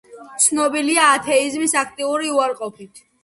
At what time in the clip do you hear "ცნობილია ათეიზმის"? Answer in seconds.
0.43-1.77